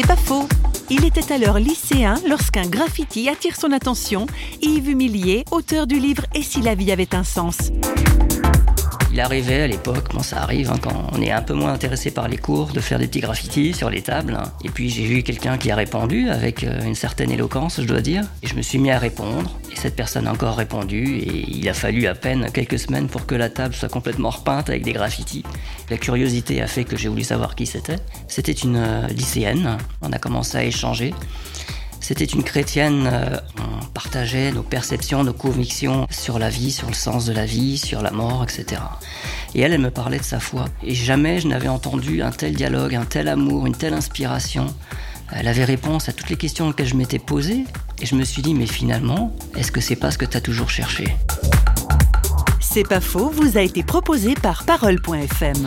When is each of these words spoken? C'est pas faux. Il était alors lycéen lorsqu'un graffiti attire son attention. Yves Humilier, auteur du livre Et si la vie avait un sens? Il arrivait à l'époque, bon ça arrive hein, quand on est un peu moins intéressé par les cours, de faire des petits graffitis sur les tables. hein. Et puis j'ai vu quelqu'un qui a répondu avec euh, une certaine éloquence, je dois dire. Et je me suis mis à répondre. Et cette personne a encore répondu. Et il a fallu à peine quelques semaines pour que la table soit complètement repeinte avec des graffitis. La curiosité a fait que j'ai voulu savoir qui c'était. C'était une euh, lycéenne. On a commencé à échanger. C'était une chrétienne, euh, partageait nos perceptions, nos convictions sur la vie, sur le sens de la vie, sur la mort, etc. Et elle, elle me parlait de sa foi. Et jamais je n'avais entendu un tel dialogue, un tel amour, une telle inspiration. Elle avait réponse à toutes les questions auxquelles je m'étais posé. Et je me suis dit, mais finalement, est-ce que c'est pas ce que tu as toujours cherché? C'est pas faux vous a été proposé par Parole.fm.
C'est 0.00 0.06
pas 0.06 0.14
faux. 0.14 0.46
Il 0.90 1.04
était 1.04 1.32
alors 1.32 1.58
lycéen 1.58 2.14
lorsqu'un 2.24 2.68
graffiti 2.68 3.28
attire 3.28 3.56
son 3.56 3.72
attention. 3.72 4.28
Yves 4.62 4.90
Humilier, 4.90 5.44
auteur 5.50 5.88
du 5.88 5.98
livre 5.98 6.22
Et 6.36 6.42
si 6.44 6.60
la 6.60 6.76
vie 6.76 6.92
avait 6.92 7.16
un 7.16 7.24
sens? 7.24 7.72
Il 9.18 9.20
arrivait 9.20 9.62
à 9.62 9.66
l'époque, 9.66 10.14
bon 10.14 10.22
ça 10.22 10.42
arrive 10.42 10.70
hein, 10.70 10.78
quand 10.80 11.10
on 11.12 11.20
est 11.20 11.32
un 11.32 11.42
peu 11.42 11.52
moins 11.52 11.72
intéressé 11.72 12.12
par 12.12 12.28
les 12.28 12.36
cours, 12.36 12.68
de 12.68 12.78
faire 12.78 13.00
des 13.00 13.08
petits 13.08 13.18
graffitis 13.18 13.74
sur 13.74 13.90
les 13.90 14.00
tables. 14.00 14.38
hein. 14.40 14.52
Et 14.64 14.68
puis 14.68 14.90
j'ai 14.90 15.06
vu 15.06 15.24
quelqu'un 15.24 15.58
qui 15.58 15.72
a 15.72 15.74
répondu 15.74 16.30
avec 16.30 16.62
euh, 16.62 16.84
une 16.84 16.94
certaine 16.94 17.32
éloquence, 17.32 17.80
je 17.80 17.86
dois 17.86 18.00
dire. 18.00 18.22
Et 18.44 18.46
je 18.46 18.54
me 18.54 18.62
suis 18.62 18.78
mis 18.78 18.92
à 18.92 18.98
répondre. 19.00 19.58
Et 19.72 19.76
cette 19.76 19.96
personne 19.96 20.28
a 20.28 20.32
encore 20.32 20.54
répondu. 20.54 21.16
Et 21.16 21.50
il 21.50 21.68
a 21.68 21.74
fallu 21.74 22.06
à 22.06 22.14
peine 22.14 22.48
quelques 22.52 22.78
semaines 22.78 23.08
pour 23.08 23.26
que 23.26 23.34
la 23.34 23.50
table 23.50 23.74
soit 23.74 23.88
complètement 23.88 24.30
repeinte 24.30 24.70
avec 24.70 24.84
des 24.84 24.92
graffitis. 24.92 25.42
La 25.90 25.96
curiosité 25.96 26.62
a 26.62 26.68
fait 26.68 26.84
que 26.84 26.96
j'ai 26.96 27.08
voulu 27.08 27.24
savoir 27.24 27.56
qui 27.56 27.66
c'était. 27.66 27.98
C'était 28.28 28.52
une 28.52 28.76
euh, 28.76 29.08
lycéenne. 29.08 29.78
On 30.00 30.12
a 30.12 30.18
commencé 30.20 30.58
à 30.58 30.62
échanger. 30.62 31.12
C'était 32.00 32.24
une 32.24 32.44
chrétienne, 32.44 33.10
euh, 33.12 33.36
partageait 33.98 34.52
nos 34.52 34.62
perceptions, 34.62 35.24
nos 35.24 35.32
convictions 35.32 36.06
sur 36.08 36.38
la 36.38 36.50
vie, 36.50 36.70
sur 36.70 36.86
le 36.86 36.94
sens 36.94 37.26
de 37.26 37.32
la 37.32 37.46
vie, 37.46 37.76
sur 37.78 38.00
la 38.00 38.12
mort, 38.12 38.44
etc. 38.44 38.80
Et 39.56 39.60
elle, 39.60 39.72
elle 39.72 39.80
me 39.80 39.90
parlait 39.90 40.20
de 40.20 40.24
sa 40.24 40.38
foi. 40.38 40.66
Et 40.84 40.94
jamais 40.94 41.40
je 41.40 41.48
n'avais 41.48 41.66
entendu 41.66 42.22
un 42.22 42.30
tel 42.30 42.54
dialogue, 42.54 42.94
un 42.94 43.04
tel 43.04 43.26
amour, 43.26 43.66
une 43.66 43.74
telle 43.74 43.94
inspiration. 43.94 44.68
Elle 45.32 45.48
avait 45.48 45.64
réponse 45.64 46.08
à 46.08 46.12
toutes 46.12 46.30
les 46.30 46.36
questions 46.36 46.68
auxquelles 46.68 46.86
je 46.86 46.94
m'étais 46.94 47.18
posé. 47.18 47.64
Et 48.00 48.06
je 48.06 48.14
me 48.14 48.22
suis 48.22 48.40
dit, 48.40 48.54
mais 48.54 48.66
finalement, 48.66 49.34
est-ce 49.56 49.72
que 49.72 49.80
c'est 49.80 49.96
pas 49.96 50.12
ce 50.12 50.18
que 50.18 50.26
tu 50.26 50.36
as 50.36 50.42
toujours 50.42 50.70
cherché? 50.70 51.16
C'est 52.60 52.86
pas 52.86 53.00
faux 53.00 53.30
vous 53.30 53.58
a 53.58 53.62
été 53.62 53.82
proposé 53.82 54.34
par 54.34 54.62
Parole.fm. 54.62 55.66